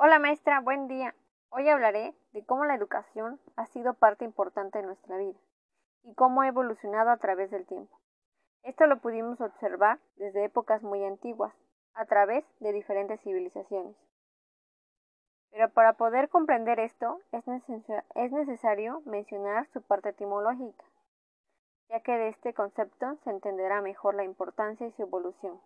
Hola 0.00 0.20
maestra, 0.20 0.60
buen 0.60 0.86
día. 0.86 1.12
Hoy 1.50 1.68
hablaré 1.68 2.14
de 2.30 2.46
cómo 2.46 2.64
la 2.64 2.76
educación 2.76 3.40
ha 3.56 3.66
sido 3.66 3.94
parte 3.94 4.24
importante 4.24 4.78
de 4.78 4.86
nuestra 4.86 5.16
vida 5.16 5.36
y 6.04 6.14
cómo 6.14 6.42
ha 6.42 6.46
evolucionado 6.46 7.10
a 7.10 7.16
través 7.16 7.50
del 7.50 7.66
tiempo. 7.66 7.98
Esto 8.62 8.86
lo 8.86 9.00
pudimos 9.00 9.40
observar 9.40 9.98
desde 10.14 10.44
épocas 10.44 10.84
muy 10.84 11.04
antiguas, 11.04 11.52
a 11.94 12.06
través 12.06 12.44
de 12.60 12.72
diferentes 12.72 13.20
civilizaciones. 13.22 13.96
Pero 15.50 15.68
para 15.70 15.94
poder 15.94 16.28
comprender 16.28 16.78
esto 16.78 17.20
es, 17.32 17.42
es 18.14 18.30
necesario 18.30 19.02
mencionar 19.04 19.66
su 19.72 19.82
parte 19.82 20.10
etimológica, 20.10 20.84
ya 21.88 21.98
que 22.04 22.12
de 22.12 22.28
este 22.28 22.54
concepto 22.54 23.16
se 23.24 23.30
entenderá 23.30 23.82
mejor 23.82 24.14
la 24.14 24.22
importancia 24.22 24.86
y 24.86 24.92
su 24.92 25.02
evolución. 25.02 25.60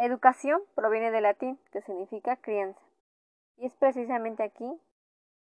Educación 0.00 0.62
proviene 0.76 1.10
del 1.10 1.24
latín, 1.24 1.58
que 1.72 1.82
significa 1.82 2.36
crianza, 2.36 2.80
y 3.56 3.66
es 3.66 3.74
precisamente 3.74 4.44
aquí, 4.44 4.80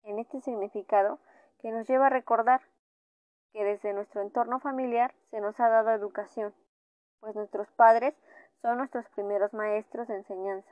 en 0.04 0.20
este 0.20 0.40
significado, 0.42 1.18
que 1.58 1.72
nos 1.72 1.88
lleva 1.88 2.06
a 2.06 2.10
recordar 2.10 2.60
que 3.52 3.64
desde 3.64 3.92
nuestro 3.92 4.22
entorno 4.22 4.60
familiar 4.60 5.12
se 5.30 5.40
nos 5.40 5.58
ha 5.58 5.68
dado 5.68 5.90
educación, 5.90 6.54
pues 7.18 7.34
nuestros 7.34 7.68
padres 7.72 8.14
son 8.62 8.78
nuestros 8.78 9.08
primeros 9.08 9.52
maestros 9.52 10.06
de 10.06 10.18
enseñanza, 10.18 10.70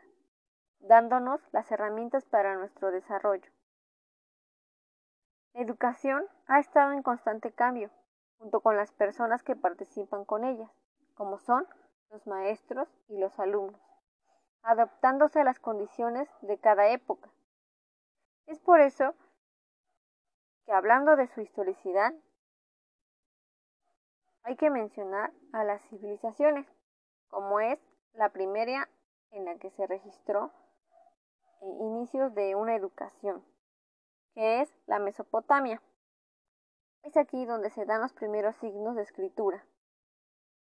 dándonos 0.78 1.40
las 1.50 1.68
herramientas 1.72 2.24
para 2.24 2.54
nuestro 2.54 2.92
desarrollo. 2.92 3.50
La 5.54 5.62
educación 5.62 6.24
ha 6.46 6.60
estado 6.60 6.92
en 6.92 7.02
constante 7.02 7.50
cambio, 7.50 7.90
junto 8.38 8.60
con 8.60 8.76
las 8.76 8.92
personas 8.92 9.42
que 9.42 9.56
participan 9.56 10.24
con 10.24 10.44
ella, 10.44 10.70
como 11.14 11.40
son 11.40 11.66
los 12.12 12.26
maestros 12.26 12.88
y 13.08 13.16
los 13.16 13.38
alumnos, 13.40 13.80
adaptándose 14.62 15.40
a 15.40 15.44
las 15.44 15.58
condiciones 15.58 16.28
de 16.42 16.58
cada 16.58 16.90
época. 16.90 17.30
Es 18.46 18.60
por 18.60 18.80
eso 18.80 19.14
que 20.66 20.72
hablando 20.72 21.16
de 21.16 21.26
su 21.28 21.40
historicidad, 21.40 22.12
hay 24.42 24.56
que 24.56 24.68
mencionar 24.68 25.32
a 25.54 25.64
las 25.64 25.80
civilizaciones, 25.88 26.66
como 27.28 27.60
es 27.60 27.80
la 28.12 28.28
primera 28.28 28.90
en 29.30 29.46
la 29.46 29.56
que 29.56 29.70
se 29.70 29.86
registró 29.86 30.52
inicios 31.80 32.34
de 32.34 32.54
una 32.56 32.74
educación, 32.76 33.42
que 34.34 34.60
es 34.60 34.70
la 34.86 34.98
Mesopotamia. 34.98 35.80
Es 37.04 37.16
aquí 37.16 37.46
donde 37.46 37.70
se 37.70 37.86
dan 37.86 38.02
los 38.02 38.12
primeros 38.12 38.54
signos 38.56 38.96
de 38.96 39.02
escritura 39.02 39.64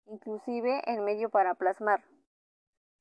inclusive 0.08 0.82
el 0.86 1.02
medio 1.02 1.30
para 1.30 1.56
plasmar, 1.56 2.04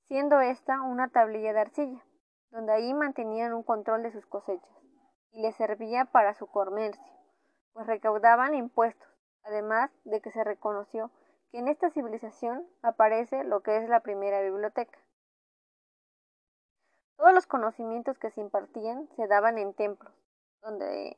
siendo 0.09 0.41
esta 0.41 0.83
una 0.83 1.09
tablilla 1.09 1.53
de 1.53 1.61
arcilla, 1.61 2.05
donde 2.51 2.73
ahí 2.73 2.95
mantenían 2.95 3.55
un 3.55 3.63
control 3.63 4.03
de 4.03 4.13
sus 4.13 4.27
cosechas, 4.27 4.71
y 5.33 5.43
les 5.43 5.57
servía 5.57 6.05
para 6.07 6.35
su 6.35 6.47
comercio, 6.47 7.03
pues 7.73 7.87
recaudaban 7.87 8.55
impuestos, 8.55 9.09
además 9.45 9.91
de 10.05 10.21
que 10.21 10.31
se 10.31 10.45
reconoció 10.45 11.11
que 11.51 11.59
en 11.59 11.69
esta 11.69 11.91
civilización 11.91 12.67
aparece 12.83 13.45
lo 13.45 13.63
que 13.63 13.77
es 13.77 13.89
la 13.89 14.01
primera 14.01 14.41
biblioteca. 14.41 14.99
Todos 17.17 17.33
los 17.33 17.47
conocimientos 17.47 18.19
que 18.19 18.31
se 18.31 18.41
impartían 18.41 19.09
se 19.17 19.27
daban 19.27 19.59
en 19.59 19.75
templos, 19.75 20.13
donde 20.61 21.17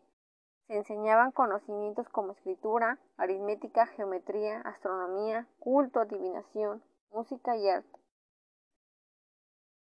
se 0.68 0.76
enseñaban 0.76 1.32
conocimientos 1.32 2.10
como 2.10 2.32
escritura, 2.32 2.98
aritmética, 3.16 3.86
geometría, 3.86 4.60
astronomía, 4.60 5.48
culto, 5.58 6.00
adivinación, 6.00 6.84
música 7.10 7.56
y 7.56 7.70
arte. 7.70 7.98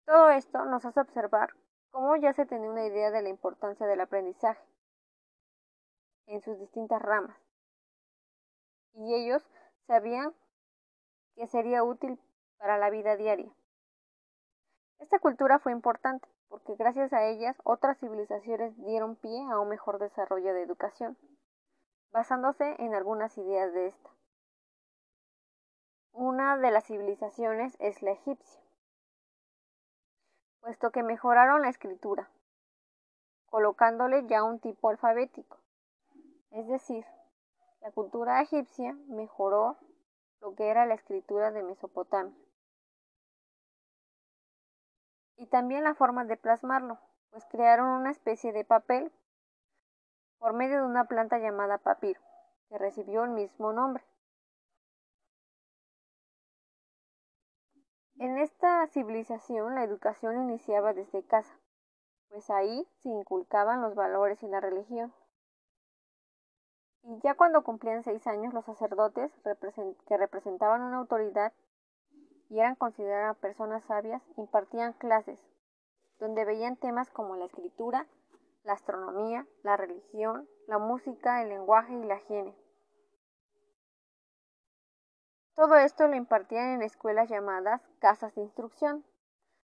Todo 0.05 0.29
esto 0.31 0.65
nos 0.65 0.83
hace 0.83 0.99
observar 0.99 1.53
cómo 1.89 2.17
ya 2.17 2.33
se 2.33 2.45
tenía 2.45 2.69
una 2.69 2.85
idea 2.85 3.11
de 3.11 3.21
la 3.21 3.29
importancia 3.29 3.87
del 3.87 4.01
aprendizaje 4.01 4.61
en 6.25 6.41
sus 6.41 6.59
distintas 6.59 7.01
ramas. 7.01 7.37
Y 8.95 9.15
ellos 9.15 9.41
sabían 9.87 10.33
que 11.35 11.47
sería 11.47 11.83
útil 11.83 12.19
para 12.57 12.77
la 12.77 12.89
vida 12.89 13.15
diaria. 13.15 13.51
Esta 14.99 15.19
cultura 15.19 15.59
fue 15.59 15.71
importante 15.71 16.27
porque 16.49 16.75
gracias 16.75 17.13
a 17.13 17.25
ellas 17.25 17.55
otras 17.63 17.97
civilizaciones 17.99 18.75
dieron 18.83 19.15
pie 19.15 19.43
a 19.51 19.59
un 19.59 19.69
mejor 19.69 19.99
desarrollo 19.99 20.53
de 20.53 20.61
educación, 20.61 21.17
basándose 22.11 22.75
en 22.79 22.93
algunas 22.93 23.37
ideas 23.37 23.73
de 23.73 23.87
esta. 23.87 24.09
Una 26.11 26.57
de 26.57 26.71
las 26.71 26.85
civilizaciones 26.85 27.75
es 27.79 28.01
la 28.01 28.11
egipcia, 28.11 28.61
puesto 30.61 30.91
que 30.91 31.03
mejoraron 31.03 31.61
la 31.63 31.69
escritura, 31.69 32.29
colocándole 33.47 34.25
ya 34.27 34.43
un 34.43 34.59
tipo 34.59 34.89
alfabético. 34.89 35.57
Es 36.51 36.67
decir, 36.67 37.05
la 37.81 37.91
cultura 37.91 38.41
egipcia 38.41 38.93
mejoró 39.07 39.77
lo 40.39 40.55
que 40.55 40.69
era 40.69 40.85
la 40.85 40.93
escritura 40.93 41.51
de 41.51 41.63
Mesopotamia 41.63 42.35
y 45.37 45.47
también 45.47 45.83
la 45.83 45.95
forma 45.95 46.25
de 46.25 46.37
plasmarlo, 46.37 46.99
pues 47.31 47.45
crearon 47.45 47.89
una 47.89 48.11
especie 48.11 48.53
de 48.53 48.65
papel 48.65 49.11
por 50.37 50.53
medio 50.53 50.77
de 50.77 50.85
una 50.85 51.05
planta 51.05 51.39
llamada 51.39 51.77
papiro, 51.77 52.21
que 52.69 52.77
recibió 52.77 53.23
el 53.23 53.31
mismo 53.31 53.73
nombre. 53.73 54.03
En 58.17 58.37
esta 58.37 58.87
civilización 58.87 59.75
la 59.75 59.83
educación 59.83 60.37
iniciaba 60.43 60.93
desde 60.93 61.25
casa, 61.25 61.57
pues 62.29 62.49
ahí 62.49 62.87
se 63.01 63.09
inculcaban 63.09 63.81
los 63.81 63.95
valores 63.95 64.41
y 64.43 64.47
la 64.47 64.59
religión. 64.59 65.13
Y 67.03 67.19
ya 67.21 67.35
cuando 67.35 67.63
cumplían 67.63 68.03
seis 68.03 68.25
años 68.27 68.53
los 68.53 68.65
sacerdotes 68.65 69.31
que 70.07 70.17
representaban 70.17 70.81
una 70.81 70.97
autoridad 70.97 71.51
y 72.49 72.59
eran 72.59 72.75
consideradas 72.75 73.37
personas 73.37 73.83
sabias, 73.85 74.21
impartían 74.37 74.93
clases, 74.93 75.39
donde 76.19 76.45
veían 76.45 76.77
temas 76.77 77.09
como 77.09 77.35
la 77.35 77.45
escritura, 77.45 78.07
la 78.63 78.73
astronomía, 78.73 79.45
la 79.63 79.77
religión, 79.77 80.47
la 80.67 80.77
música, 80.79 81.41
el 81.41 81.49
lenguaje 81.49 81.93
y 81.93 82.03
la 82.03 82.17
higiene. 82.17 82.55
Todo 85.55 85.75
esto 85.75 86.07
lo 86.07 86.15
impartían 86.15 86.69
en 86.69 86.81
escuelas 86.81 87.29
llamadas 87.29 87.81
casas 87.99 88.33
de 88.35 88.41
instrucción. 88.41 89.05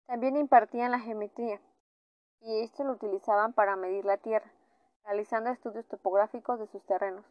También 0.06 0.36
impartían 0.36 0.90
la 0.90 0.98
geometría, 0.98 1.60
y 2.40 2.62
esto 2.62 2.84
lo 2.84 2.92
utilizaban 2.92 3.52
para 3.52 3.76
medir 3.76 4.04
la 4.04 4.18
tierra, 4.18 4.50
realizando 5.04 5.50
estudios 5.50 5.86
topográficos 5.86 6.58
de 6.58 6.66
sus 6.66 6.84
terrenos. 6.84 7.24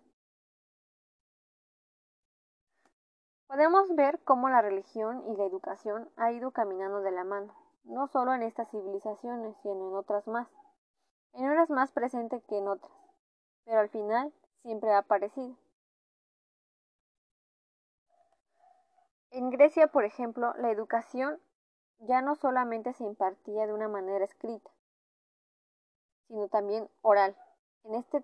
Podemos 3.50 3.96
ver 3.96 4.20
cómo 4.26 4.48
la 4.48 4.62
religión 4.62 5.24
y 5.26 5.36
la 5.36 5.44
educación 5.44 6.08
ha 6.18 6.32
ido 6.32 6.52
caminando 6.52 7.02
de 7.02 7.10
la 7.10 7.24
mano, 7.24 7.52
no 7.84 8.06
solo 8.06 8.32
en 8.36 8.44
estas 8.44 8.70
civilizaciones, 8.70 9.58
sino 9.64 9.90
en 9.90 9.96
otras 9.96 10.28
más, 10.28 10.48
en 11.34 11.50
unas 11.50 11.68
más 11.72 11.92
presentes 11.92 12.46
que 12.46 12.60
en 12.60 12.68
otras, 12.68 12.92
pero 13.66 13.80
al 13.80 13.90
final 13.90 14.32
siempre 14.62 14.94
ha 14.94 15.00
aparecido. 15.00 15.56
En 19.32 19.50
Grecia, 19.50 19.88
por 19.88 20.06
ejemplo, 20.06 20.54
la 20.60 20.70
educación 20.70 21.42
ya 21.98 22.22
no 22.22 22.36
solamente 22.36 22.94
se 22.94 23.04
impartía 23.04 23.66
de 23.66 23.74
una 23.74 23.88
manera 23.88 24.26
escrita, 24.26 24.70
sino 26.28 26.50
también 26.50 26.88
oral. 27.02 27.36
En 27.84 27.96
este, 27.96 28.24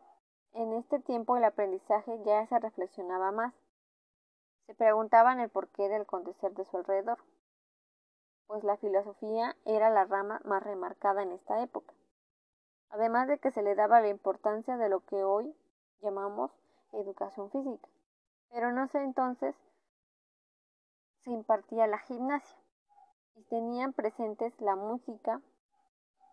en 0.54 0.74
este 0.74 1.00
tiempo 1.00 1.36
el 1.36 1.46
aprendizaje 1.46 2.22
ya 2.24 2.46
se 2.46 2.60
reflexionaba 2.60 3.32
más 3.32 3.56
se 4.66 4.76
preguntaban 4.76 5.40
el 5.40 5.50
porqué 5.50 5.90
del 5.90 6.04
acontecer 6.04 6.54
de 6.54 6.66
su 6.66 6.78
alrededor, 6.78 7.20
pues 8.48 8.64
la 8.64 8.78
filosofía 8.78 9.56
era 9.66 9.90
la 9.90 10.06
rama 10.06 10.42
más 10.46 10.64
remarcada 10.64 11.24
en 11.24 11.32
esta 11.32 11.62
época, 11.62 11.94
además 12.90 13.28
de 13.28 13.40
que 13.40 13.52
se 13.52 13.64
le 13.64 13.76
daba 13.76 14.02
la 14.02 14.10
importancia 14.10 14.78
de 14.78 14.90
lo 14.90 15.02
que 15.02 15.24
hoy 15.24 15.56
llamamos 16.02 16.52
educación 16.94 17.50
física, 17.52 17.90
pero 18.52 18.72
no 18.72 18.88
sé 18.88 19.00
entonces 19.00 19.56
se 21.24 21.32
impartía 21.32 21.88
la 21.88 21.98
gimnasia 22.00 22.58
y 23.36 23.44
tenían 23.44 23.94
presentes 23.94 24.60
la 24.62 24.76
música 24.76 25.42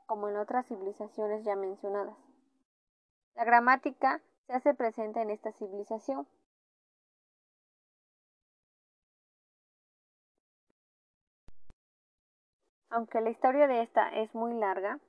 como 0.07 0.29
en 0.29 0.37
otras 0.37 0.67
civilizaciones 0.67 1.45
ya 1.45 1.57
mencionadas. 1.57 2.17
La 3.35 3.45
gramática 3.45 4.21
se 4.47 4.53
hace 4.53 4.75
presente 4.75 5.23
en 5.23 5.31
esta 5.31 5.53
civilización, 5.53 6.29
Aunque 12.93 13.23
la 13.23 13.31
historia 13.31 13.67
de 13.69 13.81
esta 13.81 14.11
es 14.11 14.35
muy 14.35 14.53
larga, 14.53 15.01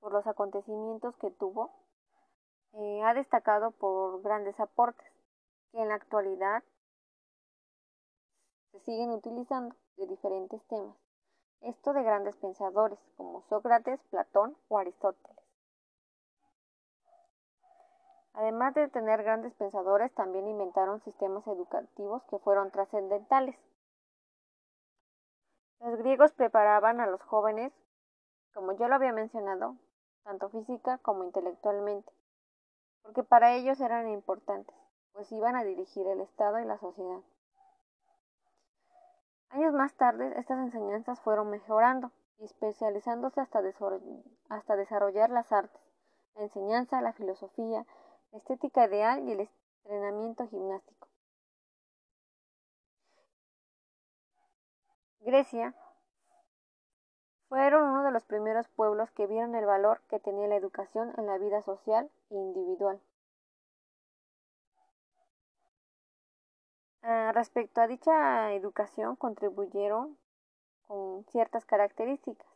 por 0.00 0.12
los 0.12 0.26
acontecimientos 0.26 1.16
que 1.18 1.30
tuvo, 1.30 1.70
eh, 2.72 3.02
ha 3.04 3.14
destacado 3.14 3.70
por 3.70 4.20
grandes 4.22 4.58
aportes 4.58 5.06
que 5.70 5.80
en 5.80 5.88
la 5.88 5.94
actualidad 5.94 6.64
se 8.72 8.80
siguen 8.80 9.10
utilizando 9.10 9.76
de 9.96 10.08
diferentes 10.08 10.60
temas, 10.66 10.96
esto 11.60 11.92
de 11.92 12.02
grandes 12.02 12.34
pensadores 12.38 12.98
como 13.16 13.42
Sócrates, 13.42 14.00
Platón 14.10 14.56
o 14.66 14.78
Aristóteles. 14.78 15.44
Además 18.32 18.74
de 18.74 18.88
tener 18.88 19.22
grandes 19.22 19.54
pensadores, 19.54 20.12
también 20.14 20.48
inventaron 20.48 21.00
sistemas 21.04 21.46
educativos 21.46 22.24
que 22.24 22.40
fueron 22.40 22.72
trascendentales. 22.72 23.56
Los 25.80 25.96
griegos 25.96 26.32
preparaban 26.32 27.00
a 27.00 27.06
los 27.06 27.22
jóvenes, 27.22 27.72
como 28.52 28.72
ya 28.72 28.86
lo 28.86 28.96
había 28.96 29.12
mencionado, 29.12 29.76
tanto 30.24 30.50
física 30.50 30.98
como 30.98 31.24
intelectualmente, 31.24 32.12
porque 33.02 33.22
para 33.22 33.54
ellos 33.54 33.80
eran 33.80 34.08
importantes, 34.08 34.74
pues 35.12 35.32
iban 35.32 35.56
a 35.56 35.64
dirigir 35.64 36.06
el 36.06 36.20
Estado 36.20 36.60
y 36.60 36.66
la 36.66 36.78
sociedad. 36.78 37.20
Años 39.48 39.72
más 39.72 39.94
tarde, 39.94 40.32
estas 40.38 40.58
enseñanzas 40.58 41.18
fueron 41.22 41.48
mejorando 41.48 42.12
y 42.38 42.44
especializándose 42.44 43.40
hasta, 43.40 43.62
hasta 44.50 44.76
desarrollar 44.76 45.30
las 45.30 45.50
artes, 45.50 45.80
la 46.34 46.42
enseñanza, 46.42 47.00
la 47.00 47.14
filosofía, 47.14 47.86
la 48.32 48.38
estética 48.38 48.84
ideal 48.84 49.26
y 49.26 49.32
el 49.32 49.50
entrenamiento 49.84 50.46
gimnástico. 50.46 51.09
Grecia 55.20 55.74
fueron 57.50 57.82
uno 57.82 58.04
de 58.04 58.10
los 58.10 58.24
primeros 58.24 58.68
pueblos 58.68 59.10
que 59.10 59.26
vieron 59.26 59.54
el 59.54 59.66
valor 59.66 60.00
que 60.08 60.18
tenía 60.18 60.48
la 60.48 60.56
educación 60.56 61.12
en 61.18 61.26
la 61.26 61.36
vida 61.36 61.62
social 61.62 62.10
e 62.30 62.34
individual. 62.34 63.00
Ah, 67.02 67.32
respecto 67.34 67.80
a 67.80 67.86
dicha 67.86 68.52
educación 68.54 69.16
contribuyeron 69.16 70.16
con 70.86 71.24
ciertas 71.26 71.66
características, 71.66 72.46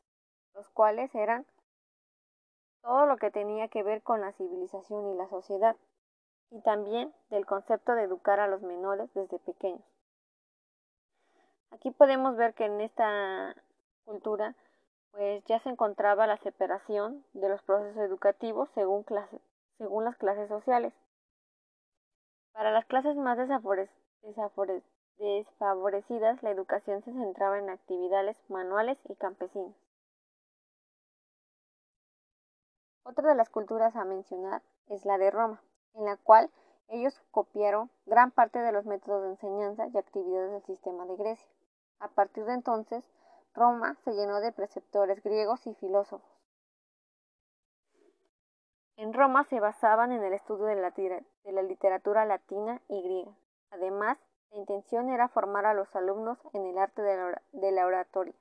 los 0.54 0.68
cuales 0.70 1.14
eran 1.14 1.46
todo 2.82 3.06
lo 3.06 3.16
que 3.18 3.30
tenía 3.30 3.68
que 3.68 3.82
ver 3.82 4.02
con 4.02 4.20
la 4.20 4.32
civilización 4.32 5.12
y 5.12 5.16
la 5.16 5.28
sociedad, 5.28 5.76
y 6.50 6.60
también 6.60 7.12
del 7.30 7.46
concepto 7.46 7.94
de 7.94 8.04
educar 8.04 8.40
a 8.40 8.48
los 8.48 8.62
menores 8.62 9.12
desde 9.14 9.38
pequeños. 9.38 9.93
Aquí 11.74 11.90
podemos 11.90 12.36
ver 12.36 12.54
que 12.54 12.66
en 12.66 12.80
esta 12.80 13.56
cultura 14.04 14.54
pues 15.10 15.42
ya 15.46 15.58
se 15.58 15.70
encontraba 15.70 16.28
la 16.28 16.36
separación 16.36 17.24
de 17.32 17.48
los 17.48 17.62
procesos 17.62 17.96
educativos 17.96 18.68
según, 18.74 19.04
según 19.78 20.04
las 20.04 20.16
clases 20.16 20.48
sociales. 20.48 20.94
Para 22.52 22.70
las 22.70 22.86
clases 22.86 23.16
más 23.16 23.36
desfavorecidas, 25.18 26.42
la 26.44 26.50
educación 26.50 27.02
se 27.02 27.12
centraba 27.12 27.58
en 27.58 27.68
actividades 27.68 28.36
manuales 28.48 28.96
y 29.08 29.16
campesinas. 29.16 29.74
Otra 33.02 33.28
de 33.30 33.34
las 33.34 33.50
culturas 33.50 33.96
a 33.96 34.04
mencionar 34.04 34.62
es 34.86 35.04
la 35.04 35.18
de 35.18 35.32
Roma, 35.32 35.60
en 35.94 36.04
la 36.04 36.16
cual 36.18 36.50
ellos 36.88 37.20
copiaron 37.32 37.90
gran 38.06 38.30
parte 38.30 38.60
de 38.60 38.70
los 38.70 38.86
métodos 38.86 39.24
de 39.24 39.30
enseñanza 39.30 39.88
y 39.88 39.98
actividades 39.98 40.52
del 40.52 40.62
sistema 40.62 41.04
de 41.06 41.16
Grecia. 41.16 41.53
A 41.98 42.08
partir 42.08 42.44
de 42.44 42.54
entonces, 42.54 43.04
Roma 43.54 43.96
se 44.04 44.12
llenó 44.12 44.40
de 44.40 44.52
preceptores 44.52 45.22
griegos 45.22 45.66
y 45.66 45.74
filósofos. 45.74 46.28
En 48.96 49.12
Roma 49.12 49.44
se 49.44 49.60
basaban 49.60 50.12
en 50.12 50.22
el 50.22 50.32
estudio 50.32 50.66
de 50.66 50.76
la, 50.76 50.90
de 50.90 51.52
la 51.52 51.62
literatura 51.62 52.24
latina 52.24 52.80
y 52.88 53.02
griega. 53.02 53.32
Además, 53.70 54.18
la 54.52 54.58
intención 54.58 55.08
era 55.08 55.28
formar 55.28 55.66
a 55.66 55.74
los 55.74 55.94
alumnos 55.96 56.38
en 56.52 56.66
el 56.66 56.78
arte 56.78 57.02
de 57.02 57.72
la 57.72 57.86
oratoria. 57.86 58.34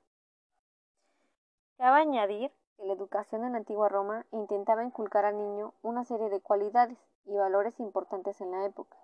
Cabe 1.76 2.00
añadir 2.02 2.52
que 2.76 2.86
la 2.86 2.92
educación 2.92 3.44
en 3.44 3.52
la 3.52 3.58
antigua 3.58 3.88
Roma 3.88 4.26
intentaba 4.30 4.84
inculcar 4.84 5.24
al 5.24 5.36
niño 5.36 5.74
una 5.82 6.04
serie 6.04 6.28
de 6.28 6.40
cualidades 6.40 6.98
y 7.24 7.36
valores 7.36 7.80
importantes 7.80 8.40
en 8.40 8.52
la 8.52 8.64
época, 8.64 8.96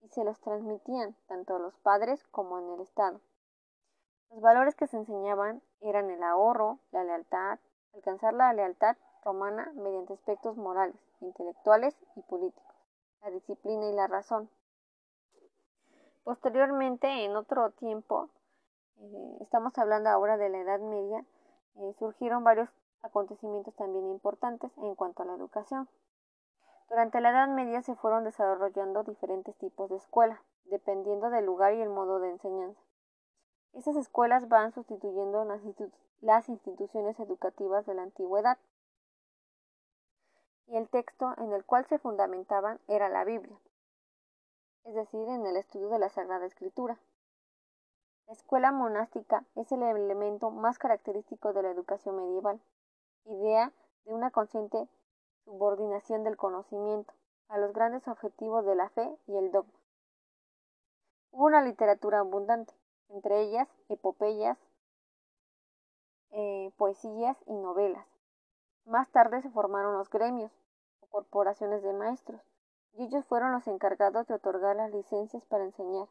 y 0.00 0.08
se 0.08 0.24
los 0.24 0.40
transmitían 0.40 1.14
tanto 1.26 1.56
a 1.56 1.58
los 1.58 1.76
padres 1.78 2.26
como 2.28 2.58
en 2.58 2.70
el 2.70 2.80
Estado. 2.80 3.20
Los 4.30 4.40
valores 4.40 4.74
que 4.74 4.86
se 4.86 4.96
enseñaban 4.96 5.62
eran 5.80 6.10
el 6.10 6.22
ahorro, 6.22 6.78
la 6.92 7.04
lealtad, 7.04 7.58
alcanzar 7.94 8.34
la 8.34 8.52
lealtad 8.52 8.96
romana 9.24 9.72
mediante 9.74 10.12
aspectos 10.14 10.56
morales, 10.56 10.96
intelectuales 11.20 11.96
y 12.14 12.22
políticos, 12.22 12.74
la 13.22 13.30
disciplina 13.30 13.86
y 13.86 13.92
la 13.92 14.06
razón. 14.06 14.50
Posteriormente, 16.24 17.24
en 17.24 17.36
otro 17.36 17.70
tiempo, 17.70 18.28
eh, 18.98 19.38
estamos 19.40 19.76
hablando 19.78 20.10
ahora 20.10 20.36
de 20.36 20.48
la 20.48 20.58
Edad 20.58 20.80
Media, 20.80 21.24
eh, 21.76 21.94
surgieron 21.98 22.44
varios 22.44 22.68
acontecimientos 23.02 23.74
también 23.76 24.06
importantes 24.06 24.70
en 24.78 24.94
cuanto 24.94 25.22
a 25.22 25.26
la 25.26 25.34
educación. 25.34 25.88
Durante 26.88 27.20
la 27.20 27.30
Edad 27.30 27.48
Media 27.48 27.82
se 27.82 27.94
fueron 27.94 28.24
desarrollando 28.24 29.02
diferentes 29.02 29.56
tipos 29.56 29.90
de 29.90 29.96
escuela, 29.96 30.42
dependiendo 30.64 31.30
del 31.30 31.46
lugar 31.46 31.74
y 31.74 31.82
el 31.82 31.88
modo 31.88 32.20
de 32.20 32.30
enseñanza. 32.30 32.80
Estas 33.76 33.96
escuelas 33.96 34.48
van 34.48 34.72
sustituyendo 34.72 35.44
las, 36.22 36.48
instituciones 36.48 37.20
educativas 37.20 37.84
de 37.84 37.92
la 37.92 38.04
antigüedad. 38.04 38.56
Y 40.66 40.78
el 40.78 40.88
texto 40.88 41.34
en 41.36 41.52
el 41.52 41.62
cual 41.62 41.84
se 41.84 41.98
fundamentaban 41.98 42.80
era 42.88 43.10
la 43.10 43.24
Biblia, 43.24 43.60
es 44.84 44.94
decir, 44.94 45.28
en 45.28 45.46
el 45.46 45.56
estudio 45.56 45.90
de 45.90 45.98
la 45.98 46.08
Sagrada 46.08 46.46
Escritura. 46.46 46.98
La 48.26 48.32
escuela 48.32 48.72
monástica 48.72 49.44
es 49.54 49.70
el 49.70 49.82
elemento 49.82 50.50
más 50.50 50.78
característico 50.78 51.52
de 51.52 51.62
la 51.62 51.70
educación 51.70 52.16
medieval 52.16 52.58
idea 53.26 53.72
de 54.06 54.14
una 54.14 54.30
consciente 54.30 54.88
subordinación 55.44 56.24
del 56.24 56.38
conocimiento 56.38 57.12
a 57.48 57.58
los 57.58 57.74
grandes 57.74 58.08
objetivos 58.08 58.64
de 58.64 58.74
la 58.74 58.88
fe 58.88 59.18
y 59.26 59.36
el 59.36 59.52
dogma. 59.52 59.78
Hubo 61.30 61.44
una 61.44 61.62
literatura 61.62 62.20
abundante, 62.20 62.72
entre 63.08 63.42
ellas 63.42 63.68
epopeyas, 63.88 64.58
eh, 66.30 66.70
poesías 66.76 67.36
y 67.46 67.54
novelas. 67.54 68.06
Más 68.84 69.10
tarde 69.10 69.42
se 69.42 69.50
formaron 69.50 69.98
los 69.98 70.10
gremios 70.10 70.52
o 71.00 71.06
corporaciones 71.06 71.82
de 71.82 71.92
maestros, 71.92 72.40
y 72.94 73.04
ellos 73.04 73.24
fueron 73.26 73.52
los 73.52 73.66
encargados 73.66 74.26
de 74.26 74.34
otorgar 74.34 74.76
las 74.76 74.90
licencias 74.92 75.44
para 75.46 75.64
enseñar. 75.64 76.08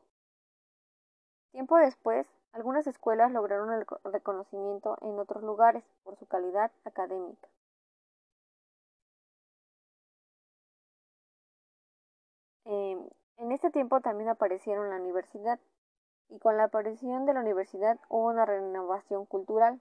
Tiempo 1.52 1.78
después, 1.78 2.28
algunas 2.52 2.86
escuelas 2.88 3.32
lograron 3.32 3.72
el 3.72 3.86
reconocimiento 4.04 4.98
en 5.02 5.18
otros 5.20 5.44
lugares 5.44 5.84
por 6.04 6.18
su 6.18 6.26
calidad 6.26 6.72
académica. 6.84 7.48
Em, 12.66 13.08
en 13.38 13.52
este 13.52 13.70
tiempo 13.72 14.02
también 14.02 14.30
aparecieron 14.30 14.90
la 14.90 14.98
universidad 14.98 15.60
y 16.30 16.40
con 16.40 16.58
la 16.58 16.66
aparición 16.66 17.26
de 17.26 17.34
la 17.34 17.42
universidad 17.42 18.00
hubo 18.10 18.28
una 18.28 18.46
renovación 18.46 19.26
cultural, 19.26 19.80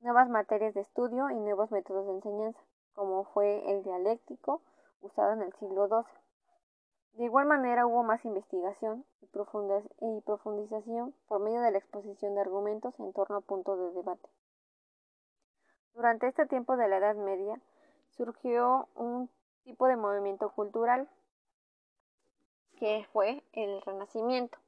nuevas 0.00 0.28
materias 0.28 0.74
de 0.74 0.80
estudio 0.80 1.30
y 1.30 1.36
nuevos 1.36 1.70
métodos 1.70 2.06
de 2.06 2.12
enseñanza, 2.12 2.60
como 2.94 3.24
fue 3.24 3.70
el 3.70 3.82
dialéctico 3.82 4.62
usado 5.00 5.32
en 5.32 5.42
el 5.42 5.52
siglo 5.54 5.88
XII. 5.88 6.20
De 7.14 7.24
igual 7.24 7.46
manera 7.46 7.86
hubo 7.86 8.02
más 8.02 8.24
investigación 8.24 9.04
y, 9.20 9.26
profundización 9.26 11.14
por 11.26 11.40
medio 11.40 11.60
de 11.60 11.70
la 11.70 11.78
exposición 11.78 12.34
de 12.34 12.40
argumentos 12.40 12.98
en 13.00 13.12
torno 13.12 13.36
a 13.36 13.40
puntos 13.40 13.78
de 13.78 13.92
debate. 13.92 14.28
Durante 15.94 16.28
este 16.28 16.46
tiempo 16.46 16.76
de 16.76 16.88
la 16.88 16.98
Edad 16.98 17.16
Media 17.16 17.60
surgió 18.10 18.88
un 18.94 19.28
tipo 19.64 19.86
de 19.86 19.96
movimiento 19.96 20.50
cultural 20.50 21.08
que 22.78 23.06
fue 23.12 23.42
el 23.52 23.82
Renacimiento. 23.82 24.58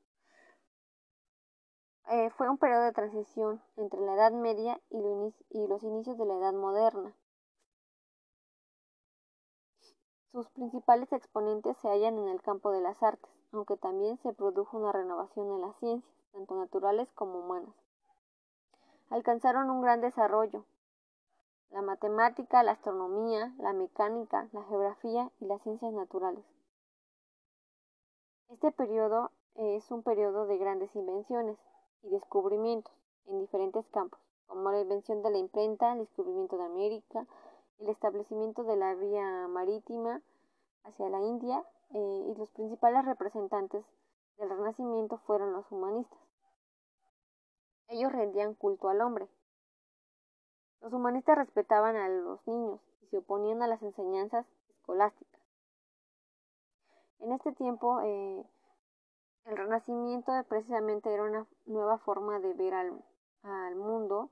Eh, 2.09 2.31
fue 2.31 2.49
un 2.49 2.59
periodo 2.59 2.83
de 2.83 2.93
transición 2.93 3.63
entre 3.77 4.01
la 4.01 4.15
Edad 4.15 4.33
Media 4.33 4.81
y 4.91 5.01
los 5.67 5.83
inicios 5.83 6.19
de 6.19 6.27
la 6.27 6.35
Edad 6.35 6.53
Moderna. 6.53 7.15
Sus 10.33 10.49
principales 10.51 11.13
exponentes 11.13 11.77
se 11.79 11.89
hallan 11.89 12.19
en 12.19 12.29
el 12.29 12.43
campo 12.43 12.73
de 12.73 12.81
las 12.81 13.03
artes, 13.03 13.31
aunque 13.53 13.77
también 13.77 14.19
se 14.19 14.33
produjo 14.33 14.79
una 14.79 14.91
renovación 14.91 15.51
en 15.53 15.61
las 15.61 15.77
ciencias, 15.77 16.15
tanto 16.33 16.57
naturales 16.57 17.13
como 17.13 17.39
humanas. 17.39 17.75
Alcanzaron 19.11 19.71
un 19.71 19.83
gran 19.83 20.01
desarrollo. 20.01 20.65
La 21.71 21.83
matemática, 21.83 22.63
la 22.63 22.73
astronomía, 22.73 23.55
la 23.59 23.75
mecánica, 23.75 24.49
la 24.53 24.65
geografía 24.65 25.31
y 25.41 25.47
las 25.47 25.63
ciencias 25.63 25.93
naturales. 25.93 26.45
Este 28.49 28.73
periodo 28.73 29.31
es 29.55 29.91
un 29.91 30.03
periodo 30.03 30.47
de 30.47 30.59
grandes 30.59 30.95
invenciones 30.97 31.59
y 32.03 32.11
descubrimientos 32.11 32.93
en 33.27 33.41
diferentes 33.41 33.87
campos, 33.89 34.21
como 34.47 34.71
la 34.71 34.81
invención 34.81 35.23
de 35.23 35.31
la 35.31 35.39
imprenta, 35.39 35.93
el 35.93 36.01
descubrimiento 36.01 36.57
de 36.57 36.65
América, 36.65 37.27
el 37.79 37.89
establecimiento 37.89 38.65
de 38.65 38.77
la 38.77 38.95
vía 38.95 39.49
marítima 39.49 40.21
hacia 40.85 41.09
la 41.09 41.21
India 41.21 41.65
eh, 41.95 42.27
y 42.31 42.35
los 42.35 42.49
principales 42.51 43.05
representantes 43.05 43.85
del 44.39 44.51
Renacimiento 44.51 45.19
fueron 45.27 45.53
los 45.53 45.71
humanistas. 45.71 46.19
Ellos 47.89 48.13
rendían 48.13 48.55
culto 48.55 48.89
al 48.89 49.01
hombre, 49.01 49.29
Los 50.81 50.93
humanistas 50.93 51.37
respetaban 51.37 51.95
a 51.97 52.09
los 52.09 52.45
niños 52.47 52.81
y 53.03 53.07
se 53.07 53.19
oponían 53.19 53.63
a 53.63 53.69
las 53.69 53.83
enseñanzas 53.83 54.47
escolásticas. 54.71 55.41
En 57.21 57.33
este 57.33 57.53
tiempo, 57.53 58.01
eh, 58.01 58.45
el 59.45 59.57
renacimiento 59.57 60.33
precisamente 60.49 61.13
era 61.13 61.25
una 61.25 61.47
nueva 61.67 61.99
forma 61.99 62.39
de 62.41 62.55
ver 62.55 62.75
al, 62.75 63.75
mundo 63.75 64.31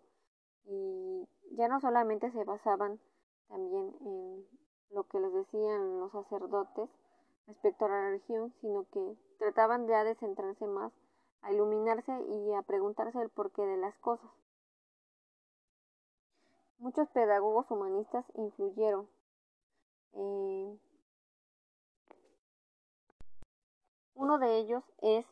y 0.67 1.29
ya 1.57 1.67
no 1.67 1.81
solamente 1.81 2.31
se 2.31 2.45
basaban 2.45 3.01
también 3.49 3.93
en 4.03 4.47
lo 4.91 5.05
que 5.09 5.19
les 5.19 5.33
decían 5.33 5.99
los 5.99 6.13
sacerdotes 6.13 6.89
respecto 7.49 7.87
a 7.87 7.89
la 7.89 8.03
religión, 8.03 8.55
sino 8.61 8.87
que 8.93 9.17
trataban 9.39 9.89
ya 9.89 10.05
de 10.05 10.15
centrarse 10.15 10.67
más 10.67 10.93
a 11.43 11.53
iluminarse 11.53 12.13
y 12.29 12.53
a 12.53 12.63
preguntarse 12.63 13.21
el 13.21 13.31
porqué 13.31 13.63
de 13.63 13.79
las 13.79 13.97
cosas. 13.99 14.31
Muchos 16.79 17.09
pedagogos 17.09 17.69
humanistas 17.71 18.25
influyeron. 18.37 19.09
Eh, 20.13 20.79
uno 24.21 24.39
de 24.39 24.59
ellos 24.59 24.85
es 25.01 25.25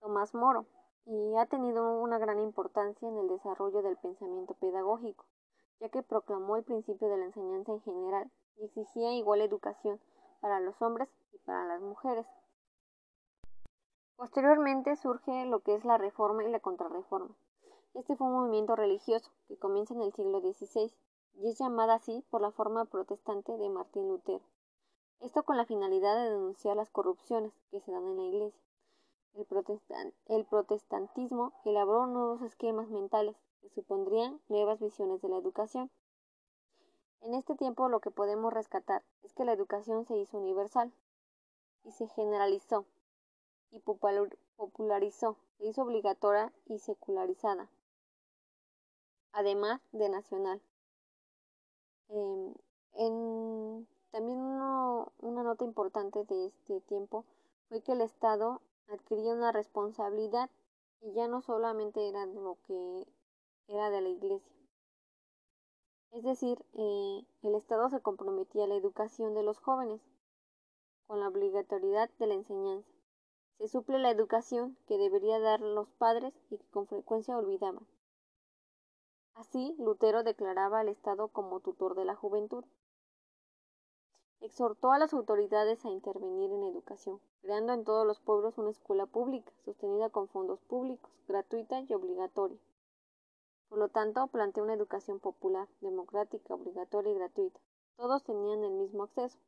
Tomás 0.00 0.34
Moro 0.34 0.66
y 1.06 1.36
ha 1.36 1.46
tenido 1.46 2.00
una 2.00 2.18
gran 2.18 2.40
importancia 2.40 3.08
en 3.08 3.16
el 3.16 3.28
desarrollo 3.28 3.80
del 3.80 3.96
pensamiento 3.96 4.54
pedagógico, 4.54 5.24
ya 5.78 5.88
que 5.88 6.02
proclamó 6.02 6.56
el 6.56 6.64
principio 6.64 7.08
de 7.08 7.16
la 7.16 7.26
enseñanza 7.26 7.70
en 7.70 7.80
general 7.82 8.32
y 8.56 8.64
exigía 8.64 9.12
igual 9.12 9.40
educación 9.40 10.00
para 10.40 10.58
los 10.58 10.82
hombres 10.82 11.08
y 11.32 11.38
para 11.46 11.64
las 11.64 11.80
mujeres. 11.80 12.26
Posteriormente 14.16 14.96
surge 14.96 15.46
lo 15.46 15.60
que 15.60 15.76
es 15.76 15.84
la 15.84 15.96
reforma 15.96 16.42
y 16.42 16.50
la 16.50 16.58
contrarreforma. 16.58 17.36
Este 17.94 18.16
fue 18.16 18.26
un 18.26 18.32
movimiento 18.32 18.74
religioso 18.74 19.30
que 19.46 19.56
comienza 19.56 19.94
en 19.94 20.02
el 20.02 20.12
siglo 20.12 20.40
XVI 20.40 20.92
y 21.34 21.50
es 21.50 21.58
llamada 21.60 21.94
así 21.94 22.24
por 22.30 22.40
la 22.40 22.50
forma 22.50 22.84
protestante 22.86 23.56
de 23.56 23.68
Martín 23.68 24.08
Lutero. 24.08 24.42
Esto 25.24 25.42
con 25.42 25.56
la 25.56 25.64
finalidad 25.64 26.14
de 26.16 26.30
denunciar 26.30 26.76
las 26.76 26.90
corrupciones 26.90 27.52
que 27.70 27.80
se 27.80 27.90
dan 27.90 28.04
en 28.04 28.16
la 28.18 28.24
Iglesia. 28.24 28.60
El, 30.28 30.44
protestantismo 30.44 31.54
elaboró 31.64 32.06
nuevos 32.06 32.42
esquemas 32.42 32.88
mentales 32.90 33.34
que 33.62 33.70
supondrían 33.70 34.38
nuevas 34.48 34.78
visiones 34.80 35.22
de 35.22 35.30
la 35.30 35.38
educación. 35.38 35.90
En 37.22 37.34
este 37.34 37.54
tiempo 37.56 37.88
lo 37.88 38.00
que 38.00 38.10
podemos 38.10 38.52
rescatar 38.52 39.02
es 39.22 39.32
que 39.32 39.46
la 39.46 39.54
educación 39.54 40.04
se 40.04 40.14
hizo 40.18 40.36
universal 40.36 40.92
y 41.84 41.92
se 41.92 42.06
generalizó 42.08 42.84
y 43.70 43.80
popularizó, 43.80 45.38
se 45.56 45.66
hizo 45.66 45.82
obligatoria 45.82 46.52
y 46.66 46.78
secularizada 46.80 47.70
además 49.32 49.80
de 49.92 50.08
nacional. 50.10 50.60
Em, 52.08 52.54
en, 52.92 53.88
también 54.14 54.38
una 54.38 55.42
nota 55.42 55.64
importante 55.64 56.22
de 56.22 56.46
este 56.46 56.80
tiempo 56.82 57.24
fue 57.68 57.82
que 57.82 57.90
el 57.90 58.00
Estado 58.00 58.62
adquirió 58.86 59.32
una 59.32 59.50
responsabilidad 59.50 60.48
y 61.00 61.12
ya 61.14 61.26
no 61.26 61.42
solamente 61.42 62.08
era 62.08 62.24
lo 62.24 62.56
que 62.64 63.08
era 63.66 63.90
de 63.90 64.00
la 64.02 64.08
Iglesia. 64.10 64.54
Es 66.12 66.22
decir, 66.22 66.64
eh, 66.74 67.26
el 67.42 67.56
Estado 67.56 67.90
se 67.90 68.02
comprometía 68.02 68.62
a 68.64 68.68
la 68.68 68.76
educación 68.76 69.34
de 69.34 69.42
los 69.42 69.58
jóvenes 69.58 70.00
con 71.08 71.18
la 71.18 71.26
obligatoriedad 71.26 72.08
de 72.20 72.28
la 72.28 72.34
enseñanza. 72.34 72.88
Se 73.58 73.66
suple 73.66 73.98
la 73.98 74.12
educación 74.12 74.78
que 74.86 74.96
debería 74.96 75.40
dar 75.40 75.58
los 75.60 75.90
padres 75.90 76.32
y 76.50 76.58
que 76.58 76.70
con 76.70 76.86
frecuencia 76.86 77.36
olvidaban. 77.36 77.84
Así, 79.34 79.74
Lutero 79.80 80.22
declaraba 80.22 80.78
al 80.78 80.88
Estado 80.88 81.26
como 81.26 81.58
tutor 81.58 81.96
de 81.96 82.04
la 82.04 82.14
juventud. 82.14 82.64
Exhortó 84.44 84.92
a 84.92 84.98
las 84.98 85.14
autoridades 85.14 85.82
a 85.86 85.88
intervenir 85.88 86.52
en 86.52 86.64
educación, 86.64 87.18
creando 87.40 87.72
en 87.72 87.82
todos 87.82 88.06
los 88.06 88.20
pueblos 88.20 88.58
una 88.58 88.68
escuela 88.68 89.06
pública, 89.06 89.50
sostenida 89.64 90.10
con 90.10 90.28
fondos 90.28 90.60
públicos, 90.60 91.10
gratuita 91.26 91.80
y 91.80 91.94
obligatoria. 91.94 92.58
Por 93.70 93.78
lo 93.78 93.88
tanto, 93.88 94.26
planteó 94.26 94.62
una 94.62 94.74
educación 94.74 95.18
popular, 95.18 95.66
democrática, 95.80 96.52
obligatoria 96.52 97.12
y 97.12 97.14
gratuita. 97.14 97.58
Todos 97.96 98.22
tenían 98.22 98.62
el 98.64 98.72
mismo 98.72 99.04
acceso. 99.04 99.38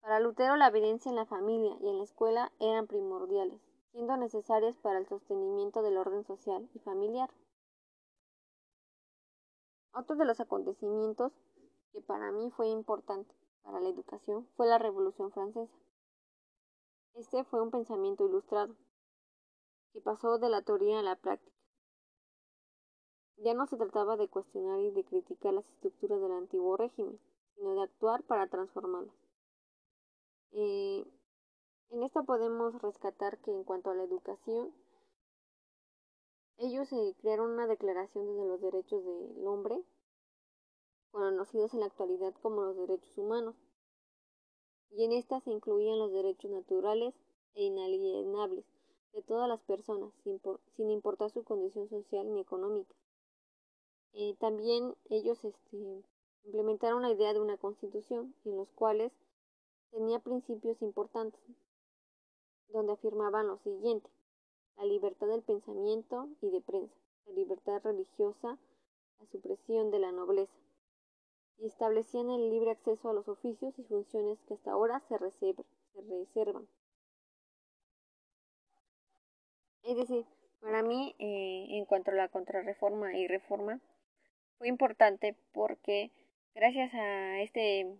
Para 0.00 0.18
Lutero 0.18 0.56
la 0.56 0.66
evidencia 0.66 1.10
en 1.10 1.16
la 1.16 1.26
familia 1.26 1.76
y 1.80 1.88
en 1.88 1.98
la 1.98 2.04
escuela 2.04 2.50
eran 2.58 2.88
primordiales 2.88 3.60
siendo 3.92 4.16
necesarias 4.16 4.76
para 4.78 4.98
el 4.98 5.06
sostenimiento 5.06 5.80
del 5.82 5.96
orden 5.98 6.24
social 6.24 6.68
y 6.74 6.80
familiar. 6.80 7.30
Otro 9.92 10.16
de 10.16 10.24
los 10.24 10.40
acontecimientos 10.40 11.32
que 11.94 12.00
para 12.00 12.32
mí 12.32 12.50
fue 12.50 12.66
importante 12.68 13.32
para 13.62 13.80
la 13.80 13.88
educación 13.88 14.48
fue 14.56 14.66
la 14.66 14.78
Revolución 14.78 15.30
Francesa. 15.30 15.72
Este 17.14 17.44
fue 17.44 17.62
un 17.62 17.70
pensamiento 17.70 18.26
ilustrado, 18.26 18.74
que 19.92 20.00
pasó 20.00 20.38
de 20.38 20.48
la 20.48 20.62
teoría 20.62 20.98
a 20.98 21.02
la 21.02 21.14
práctica. 21.14 21.56
Ya 23.36 23.54
no 23.54 23.66
se 23.66 23.76
trataba 23.76 24.16
de 24.16 24.28
cuestionar 24.28 24.80
y 24.80 24.90
de 24.90 25.04
criticar 25.04 25.54
las 25.54 25.68
estructuras 25.68 26.20
del 26.20 26.32
antiguo 26.32 26.76
régimen, 26.76 27.20
sino 27.54 27.74
de 27.74 27.82
actuar 27.82 28.24
para 28.24 28.48
transformarlas. 28.48 29.14
Eh, 30.50 31.06
en 31.90 32.02
esta 32.02 32.24
podemos 32.24 32.82
rescatar 32.82 33.38
que 33.38 33.52
en 33.52 33.62
cuanto 33.62 33.90
a 33.90 33.94
la 33.94 34.02
educación, 34.02 34.74
ellos 36.58 36.92
eh, 36.92 37.14
crearon 37.20 37.52
una 37.52 37.68
declaración 37.68 38.36
de 38.36 38.46
los 38.46 38.60
derechos 38.60 39.04
del 39.04 39.46
hombre, 39.46 39.84
conocidos 41.14 41.72
en 41.74 41.80
la 41.80 41.86
actualidad 41.86 42.34
como 42.42 42.62
los 42.62 42.76
derechos 42.76 43.16
humanos, 43.16 43.54
y 44.90 45.04
en 45.04 45.12
esta 45.12 45.40
se 45.40 45.50
incluían 45.50 45.98
los 45.98 46.12
derechos 46.12 46.50
naturales 46.50 47.14
e 47.54 47.62
inalienables 47.62 48.64
de 49.12 49.22
todas 49.22 49.48
las 49.48 49.60
personas, 49.62 50.12
sin, 50.24 50.90
importar 50.90 51.30
su 51.30 51.44
condición 51.44 51.88
social 51.88 52.32
ni 52.32 52.40
económica. 52.40 52.94
Eh, 54.12 54.34
también 54.40 54.94
ellos 55.08 55.44
este, 55.44 56.02
implementaron 56.44 57.02
la 57.02 57.10
idea 57.10 57.32
de 57.32 57.40
una 57.40 57.58
constitución 57.58 58.34
en 58.44 58.56
los 58.56 58.68
cuales 58.72 59.12
tenía 59.92 60.18
principios 60.18 60.82
importantes 60.82 61.40
donde 62.68 62.92
afirmaban 62.92 63.46
lo 63.46 63.58
siguiente, 63.58 64.10
la 64.76 64.84
libertad 64.84 65.28
del 65.28 65.42
pensamiento 65.42 66.28
y 66.40 66.50
de 66.50 66.60
prensa, 66.60 66.96
la 67.26 67.34
libertad 67.34 67.80
religiosa, 67.84 68.58
la 69.20 69.26
supresión 69.26 69.92
de 69.92 70.00
la 70.00 70.10
nobleza, 70.10 70.63
y 71.58 71.66
establecían 71.66 72.30
el 72.30 72.50
libre 72.50 72.72
acceso 72.72 73.08
a 73.08 73.14
los 73.14 73.28
oficios 73.28 73.78
y 73.78 73.84
funciones 73.84 74.38
que 74.46 74.54
hasta 74.54 74.72
ahora 74.72 75.00
se, 75.08 75.18
reservan. 75.18 76.66
Es 79.82 79.96
decir, 79.96 80.24
para 80.60 80.82
mí, 80.82 81.14
eh, 81.18 81.66
en 81.70 81.84
cuanto 81.84 82.10
a 82.10 82.14
la 82.14 82.28
contrarreforma 82.28 83.16
y 83.16 83.28
reforma, 83.28 83.80
fue 84.58 84.68
importante 84.68 85.36
porque 85.52 86.10
gracias 86.54 86.92
a 86.94 87.40
este 87.42 87.98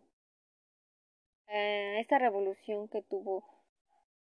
a 1.46 2.00
esta 2.00 2.18
revolución 2.18 2.88
que 2.88 3.02
tuvo 3.02 3.44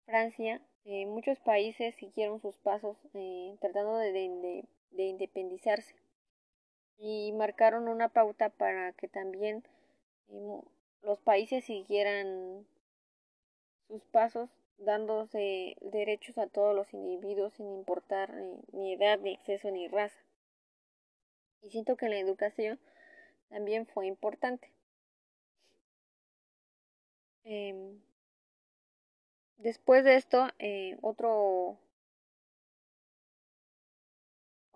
Francia, 0.06 0.62
eh, 0.84 1.04
muchos 1.06 1.38
países 1.40 1.94
siguieron 1.96 2.40
sus 2.40 2.56
pasos 2.56 2.96
eh, 3.14 3.56
tratando 3.60 3.96
de, 3.98 4.64
independizarse 4.96 5.94
y 6.98 7.32
marcaron 7.32 7.88
una 7.88 8.08
pauta 8.08 8.50
para 8.50 8.92
que 8.92 9.08
también 9.08 9.64
eh, 10.28 10.60
los 11.02 11.20
países 11.20 11.64
siguieran 11.64 12.66
sus 13.86 14.04
pasos 14.06 14.50
dándose 14.78 15.76
derechos 15.80 16.38
a 16.38 16.46
todos 16.46 16.74
los 16.74 16.92
individuos 16.92 17.54
sin 17.54 17.72
importar 17.72 18.32
ni 18.72 18.92
edad, 18.94 19.18
ni 19.20 19.32
exceso, 19.32 19.70
ni 19.70 19.88
raza. 19.88 20.20
Y 21.62 21.70
siento 21.70 21.96
que 21.96 22.08
la 22.08 22.18
educación 22.18 22.78
también 23.48 23.86
fue 23.86 24.06
importante. 24.06 24.70
Em, 27.44 28.00
Después 29.58 30.04
de 30.04 30.14
esto, 30.14 30.48
eh, 30.60 30.96
otro, 31.02 31.78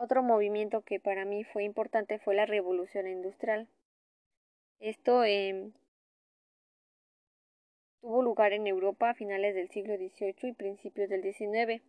otro 0.02 0.22
movimiento 0.22 0.82
que 0.82 0.98
para 0.98 1.24
mí 1.24 1.44
fue 1.44 1.64
importante 1.64 2.18
fue 2.18 2.34
la 2.34 2.46
revolución 2.46 3.06
industrial. 3.06 3.68
Esto 4.80 5.24
em, 5.24 5.72
tuvo 8.00 8.22
lugar 8.22 8.52
en 8.52 8.66
Europa 8.66 9.10
a 9.10 9.14
finales 9.14 9.54
del 9.54 9.70
siglo 9.70 9.96
XVIII 9.96 10.50
y 10.50 10.52
principios 10.52 11.08
del 11.08 11.22
XIX, 11.22 11.82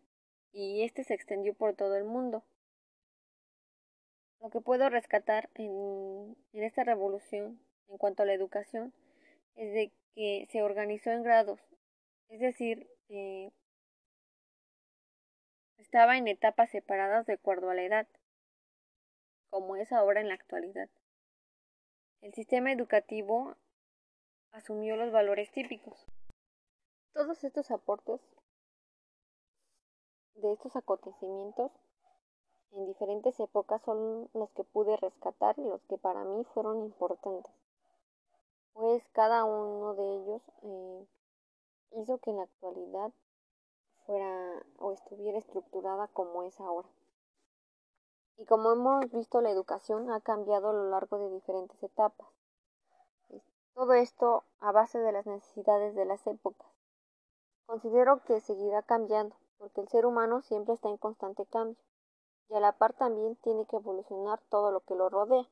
y 0.52 0.84
este 0.84 1.04
se 1.04 1.16
extendió 1.16 1.56
por 1.56 1.76
todo 1.76 1.96
el 1.96 2.04
mundo. 2.04 2.44
Lo 4.42 4.50
que 4.50 4.62
puedo 4.62 4.90
rescatar 4.90 5.50
en, 5.56 6.36
esta 6.54 6.84
revolución 6.84 7.60
en 7.90 7.98
cuanto 7.98 8.24
a 8.24 8.26
la 8.26 8.34
educación 8.34 8.94
es 9.56 9.74
de 9.74 9.92
que 10.14 10.48
se 10.52 10.62
organizó 10.62 11.10
en 11.12 11.24
grados 11.24 11.60
es 12.34 12.40
decir, 12.40 12.88
eh, 13.10 13.52
estaba 15.94 16.18
en 16.18 16.28
etapas 16.28 16.72
separadas 16.72 17.28
de 17.28 17.34
acuerdo 17.34 17.70
a 17.70 17.76
la 17.76 17.84
edad. 17.84 18.08
como 19.52 19.76
es 19.76 19.92
ahora 19.92 20.22
en 20.22 20.28
la 20.28 20.34
actualidad. 20.34 20.90
El 22.22 22.34
sistema 22.34 22.72
educativo 22.72 23.54
asumió 24.54 24.96
los 24.96 25.12
valores 25.12 25.52
típicos. 25.52 26.04
Todos 27.14 27.44
estos 27.44 27.70
aportes 27.70 28.20
de 30.34 30.52
estos 30.54 30.76
acontecimientos 30.76 31.72
en 32.72 32.88
diferentes 32.88 33.40
épocas 33.40 33.80
son 33.84 34.32
los 34.34 34.50
que 34.54 34.64
pude 34.64 34.98
rescatar 34.98 35.60
y 35.60 35.64
los 35.64 35.84
que 35.84 36.00
para 36.00 36.24
mí 36.24 36.44
fueron 36.56 36.86
importantes, 36.86 37.54
pues 38.74 39.04
cada 39.12 39.46
uno 39.46 39.94
de 39.94 40.16
ellos 40.16 40.42
eh, 40.64 41.08
hizo 42.02 42.18
que 42.18 42.32
en 42.32 42.38
la 42.38 42.44
actualidad 42.46 43.14
fuera 44.06 44.64
o 44.80 44.92
estuviera 44.92 45.38
estructurada 45.38 46.08
como 46.10 46.44
es 46.44 46.60
ahora. 46.60 46.88
Y 48.38 48.46
como 48.46 48.72
hemos 48.72 49.12
visto, 49.12 49.42
la 49.42 49.52
educación 49.52 50.12
ha 50.12 50.22
cambiado 50.22 50.70
a 50.70 50.74
lo 50.74 50.90
largo 50.90 51.18
de 51.20 51.30
diferentes 51.30 51.82
etapas. 51.84 52.28
Todo 53.74 53.94
esto 53.94 54.44
a 54.60 54.72
base 54.72 55.00
de 55.00 55.12
las 55.12 55.26
necesidades 55.26 55.96
de 55.96 56.06
las 56.06 56.26
épocas. 56.28 56.68
Considero 57.66 58.24
que 58.24 58.40
seguirá 58.40 58.82
cambiando, 58.84 59.36
porque 59.58 59.82
el 59.82 59.88
ser 59.88 60.06
humano 60.06 60.42
siempre 60.42 60.74
está 60.74 60.90
en 60.90 60.98
constante 60.98 61.46
cambio 61.46 61.82
y 62.50 62.56
a 62.56 62.60
la 62.60 62.74
par 62.74 62.94
también 62.94 63.36
tiene 63.38 63.66
que 63.66 63.78
evolucionar 63.78 64.40
todo 64.50 64.72
lo 64.72 64.82
que 64.82 64.96
lo 64.96 65.10
rodea. 65.10 65.50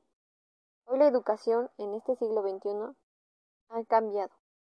Hoy 0.84 0.98
la 0.98 1.08
educación 1.08 1.70
en 1.78 1.94
este 1.94 2.16
siglo 2.16 2.42
XXI 2.42 2.94
ha 3.70 3.84
cambiado. 3.84 4.30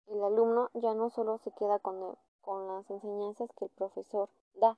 El 0.08 0.24
alumno 0.24 0.70
ya 0.74 0.94
no 0.94 1.10
solo 1.10 1.38
se 1.40 1.52
queda 1.52 1.80
con, 1.80 2.18
con 2.46 2.68
las 2.68 2.88
enseñanzas 2.92 3.50
que 3.58 3.66
el 3.66 3.72
profesor 3.72 4.30
da, 4.54 4.78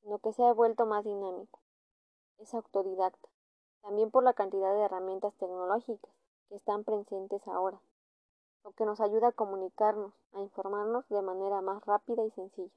sino 0.00 0.18
que 0.18 0.32
se 0.32 0.42
ha 0.42 0.52
vuelto 0.54 0.86
más 0.86 1.04
dinámico. 1.04 1.60
Es 2.38 2.54
autodidacta, 2.54 3.28
también 3.82 4.10
por 4.10 4.24
la 4.24 4.32
cantidad 4.32 4.72
de 4.74 4.80
herramientas 4.80 5.34
tecnológicas 5.34 6.10
que 6.48 6.56
están 6.56 6.84
presentes 6.84 7.46
ahora, 7.46 7.80
lo 8.64 8.72
que 8.72 8.86
nos 8.86 9.00
ayuda 9.00 9.28
a 9.28 9.32
comunicarnos, 9.32 10.14
a 10.32 10.40
informarnos 10.40 11.06
de 11.10 11.20
manera 11.20 11.60
más 11.60 11.84
rápida 11.84 12.24
y 12.24 12.30
sencilla. 12.30 12.72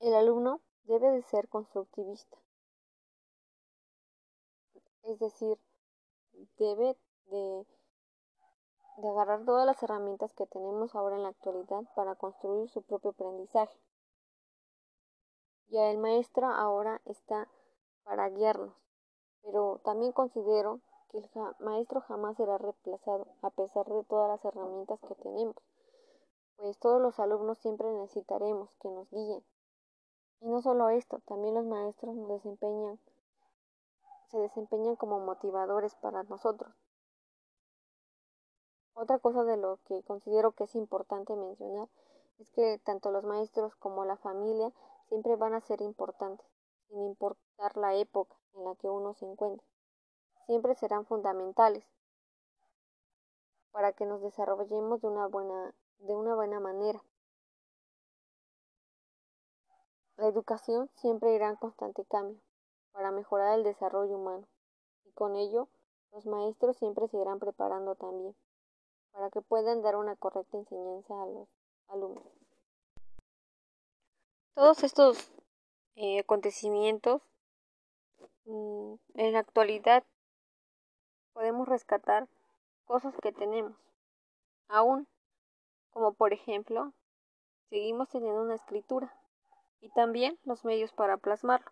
El 0.00 0.14
alumno 0.14 0.60
debe 0.82 1.12
de 1.12 1.22
ser 1.22 1.48
constructivista, 1.48 2.36
es 5.04 5.20
decir, 5.20 5.60
debe 6.58 6.96
de, 7.26 7.64
de, 8.96 9.08
agarrar 9.08 9.44
todas 9.44 9.66
las 9.66 9.82
herramientas 9.82 10.32
que 10.34 10.46
tenemos 10.46 10.94
ahora 10.94 11.16
en 11.16 11.22
la 11.22 11.30
actualidad 11.30 11.82
para 11.94 12.14
construir 12.14 12.68
su 12.68 12.82
propio 12.82 13.10
aprendizaje. 13.10 13.78
Ya 15.68 15.90
el 15.90 15.98
maestro 15.98 16.46
ahora 16.46 17.00
está 17.04 17.48
para 18.04 18.28
guiarnos, 18.28 18.74
pero 19.42 19.80
también 19.84 20.12
considero 20.12 20.80
que 21.10 21.18
el 21.18 21.28
maestro 21.60 22.00
jamás 22.02 22.36
será 22.36 22.58
reemplazado 22.58 23.26
a 23.42 23.50
pesar 23.50 23.86
de 23.86 24.04
todas 24.04 24.28
las 24.28 24.44
herramientas 24.44 25.00
que 25.00 25.14
tenemos, 25.14 25.56
pues 26.56 26.78
todos 26.78 27.00
los 27.00 27.18
alumnos 27.18 27.58
siempre 27.58 27.90
necesitaremos 27.92 28.70
que 28.80 28.88
nos 28.88 29.10
guíen 29.10 29.42
y 30.42 30.48
no 30.48 30.60
solo 30.60 30.88
esto, 30.90 31.20
también 31.20 31.54
los 31.54 31.64
maestros 31.64 32.16
nos 32.16 32.28
desempeñan, 32.28 32.98
se 34.26 34.38
desempeñan 34.38 34.96
como 34.96 35.20
motivadores 35.20 35.94
para 35.94 36.24
nosotros. 36.24 36.74
Otra 38.94 39.18
cosa 39.18 39.44
de 39.44 39.56
lo 39.56 39.78
que 39.86 40.02
considero 40.02 40.52
que 40.52 40.64
es 40.64 40.74
importante 40.74 41.34
mencionar 41.34 41.88
es 42.38 42.50
que 42.50 42.78
tanto 42.84 43.10
los 43.10 43.24
maestros 43.24 43.74
como 43.76 44.04
la 44.04 44.16
familia 44.16 44.72
siempre 45.08 45.36
van 45.36 45.54
a 45.54 45.60
ser 45.60 45.80
importantes, 45.80 46.46
sin 46.88 47.00
importar 47.02 47.76
la 47.76 47.94
época 47.94 48.36
en 48.54 48.64
la 48.64 48.74
que 48.74 48.88
uno 48.88 49.14
se 49.14 49.24
encuentre. 49.24 49.66
Siempre 50.46 50.74
serán 50.74 51.06
fundamentales 51.06 51.84
para 53.70 53.92
que 53.92 54.04
nos 54.04 54.20
desarrollemos 54.20 55.00
de 55.00 55.08
una 55.08 55.26
buena, 55.26 55.74
de 55.98 56.14
una 56.14 56.34
buena 56.34 56.60
manera. 56.60 57.02
La 60.16 60.28
educación 60.28 60.90
siempre 60.94 61.34
irá 61.34 61.48
en 61.48 61.56
constante 61.56 62.04
cambio 62.04 62.40
para 62.92 63.10
mejorar 63.10 63.58
el 63.58 63.64
desarrollo 63.64 64.18
humano 64.18 64.46
y 65.04 65.12
con 65.12 65.34
ello 65.34 65.68
los 66.12 66.26
maestros 66.26 66.76
siempre 66.76 67.08
se 67.08 67.16
irán 67.16 67.38
preparando 67.38 67.94
también 67.94 68.36
para 69.12 69.30
que 69.30 69.40
puedan 69.40 69.82
dar 69.82 69.96
una 69.96 70.16
correcta 70.16 70.56
enseñanza 70.56 71.14
a 71.22 71.26
los 71.26 71.48
alumnos. 71.88 72.24
Todos 74.54 74.82
estos 74.82 75.30
eh, 75.94 76.20
acontecimientos 76.20 77.22
mm, 78.44 78.94
en 79.14 79.32
la 79.32 79.38
actualidad 79.38 80.04
podemos 81.32 81.68
rescatar 81.68 82.28
cosas 82.84 83.14
que 83.22 83.32
tenemos 83.32 83.76
aún, 84.68 85.06
como 85.90 86.14
por 86.14 86.32
ejemplo, 86.32 86.92
seguimos 87.68 88.08
teniendo 88.08 88.42
una 88.42 88.54
escritura 88.54 89.14
y 89.80 89.90
también 89.90 90.38
los 90.44 90.64
medios 90.64 90.92
para 90.92 91.16
plasmarlo, 91.16 91.70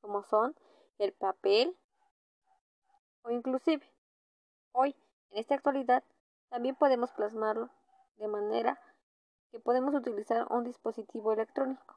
como 0.00 0.22
son 0.22 0.56
el 0.98 1.12
papel 1.12 1.76
o 3.22 3.30
inclusive 3.30 3.86
hoy, 4.72 4.94
en 5.30 5.38
esta 5.38 5.54
actualidad, 5.54 6.02
también 6.48 6.74
podemos 6.74 7.12
plasmarlo 7.12 7.70
de 8.16 8.28
manera 8.28 8.80
que 9.50 9.60
podemos 9.60 9.94
utilizar 9.94 10.46
un 10.50 10.64
dispositivo 10.64 11.32
electrónico. 11.32 11.96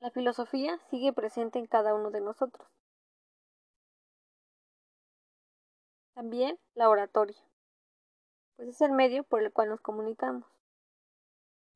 La 0.00 0.10
filosofía 0.10 0.78
sigue 0.90 1.12
presente 1.12 1.58
en 1.58 1.66
cada 1.66 1.94
uno 1.94 2.10
de 2.10 2.20
nosotros. 2.20 2.68
También 6.14 6.58
la 6.74 6.88
oratoria, 6.88 7.40
pues 8.56 8.68
es 8.68 8.80
el 8.80 8.92
medio 8.92 9.24
por 9.24 9.42
el 9.42 9.52
cual 9.52 9.70
nos 9.70 9.80
comunicamos. 9.80 10.46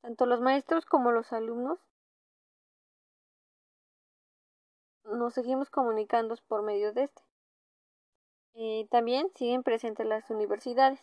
Tanto 0.03 0.27
los 0.27 0.41
maestros 0.41 0.85
como 0.85 1.11
los 1.11 1.33
alumnos 1.33 1.79
nos 5.05 5.35
seguimos 5.35 5.71
comunicando 5.71 6.37
por 6.49 6.63
medio 6.63 6.93
de 6.93 7.05
este. 7.05 7.23
Eh, 8.59 8.89
también 8.91 9.31
siguen 9.35 9.63
presentes 9.63 10.07
las 10.07 10.31
universidades. 10.31 10.99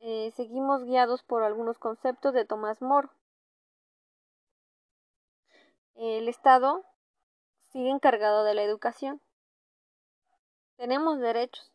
Eh, 0.00 0.32
seguimos 0.34 0.82
guiados 0.82 1.22
por 1.22 1.44
algunos 1.44 1.78
conceptos 1.78 2.34
de 2.34 2.44
Tomás 2.44 2.82
Moro. 2.82 3.10
El 5.94 6.28
Estado 6.28 6.84
sigue 7.68 7.90
encargado 7.90 8.42
de 8.42 8.54
la 8.54 8.64
educación. 8.64 9.20
Tenemos 10.76 11.20
derechos 11.20 11.72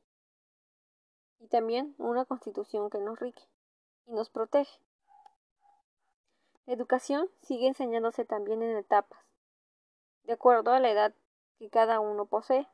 y 1.39 1.47
también 1.47 1.95
una 1.97 2.25
constitución 2.25 2.89
que 2.89 2.99
nos 2.99 3.17
rige 3.19 3.47
y 4.05 4.11
nos 4.11 4.29
protege. 4.29 4.79
La 6.65 6.73
educación 6.73 7.29
sigue 7.41 7.67
enseñándose 7.67 8.25
también 8.25 8.61
en 8.63 8.75
etapas 8.75 9.19
de 10.23 10.33
acuerdo 10.33 10.71
a 10.71 10.79
la 10.81 10.91
edad 10.91 11.13
que 11.57 11.69
cada 11.69 12.01
uno 12.01 12.25
posee. 12.25 12.67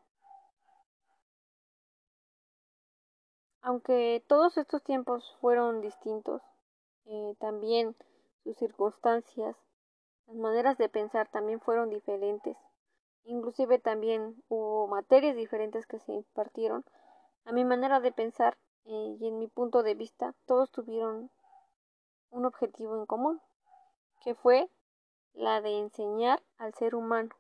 Aunque 3.67 4.23
todos 4.27 4.58
estos 4.58 4.82
tiempos 4.82 5.36
fueron 5.41 5.82
distintos, 5.82 6.41
eh, 7.03 7.36
también 7.38 7.97
sus 8.45 8.56
circunstancias, 8.56 9.58
las 10.25 10.38
maneras 10.38 10.77
de 10.77 10.88
pensar 10.88 11.27
también 11.27 11.60
fueron 11.60 11.89
diferentes. 11.89 12.56
Inclusive 13.25 13.77
también 13.77 14.41
hubo 14.47 14.88
materias 14.88 15.36
diferentes 15.36 15.86
que 15.86 15.99
se 15.99 16.13
impartieron. 16.13 16.86
A 17.43 17.51
mi 17.51 17.65
manera 17.65 17.99
de 17.99 18.13
pensar 18.13 18.58
eh, 18.86 19.17
y 19.19 19.27
en 19.27 19.38
mi 19.38 19.49
punto 19.49 19.84
de 19.84 19.95
vista, 19.95 20.34
todos 20.45 20.71
tuvieron 20.71 21.30
un 22.30 22.45
objetivo 22.45 22.95
en 22.95 23.06
común, 23.06 23.41
que 24.23 24.34
fue 24.34 24.69
la 25.34 25.60
de 25.60 25.77
enseñar 25.77 26.41
al 26.58 26.73
ser 26.73 26.95
humano, 26.95 27.36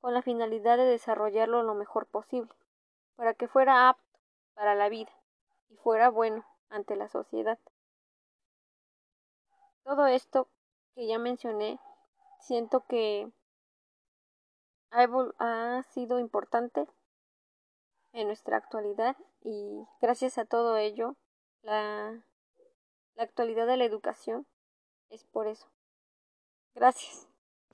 con 0.00 0.14
la 0.14 0.22
finalidad 0.22 0.78
de 0.78 0.86
desarrollarlo 0.86 1.62
lo 1.62 1.74
mejor 1.74 2.06
posible, 2.06 2.54
para 3.16 3.34
que 3.34 3.48
fuera 3.48 3.90
apto 3.90 4.02
para 4.54 4.74
la 4.74 4.88
vida 4.88 5.12
y 5.68 5.76
fuera 5.76 6.10
bueno 6.10 6.44
ante 6.68 6.96
la 6.96 7.08
sociedad. 7.08 7.58
Todo 9.84 10.06
esto 10.06 10.48
que 10.94 11.06
ya 11.06 11.18
mencioné, 11.18 11.78
siento 12.40 12.84
que 12.86 13.30
ha, 14.90 15.82
sido 15.90 16.18
importante 16.18 16.86
en 18.12 18.26
nuestra 18.28 18.56
actualidad 18.56 19.16
y 19.42 19.86
gracias 20.00 20.38
a 20.38 20.44
todo 20.44 20.76
ello, 20.76 21.16
la, 21.62 22.24
la 23.14 23.22
actualidad 23.22 23.66
de 23.66 23.76
la 23.76 23.84
educación 23.84 24.46
es 25.10 25.24
por 25.24 25.46
eso. 25.46 25.68
Gracias. 26.74 27.25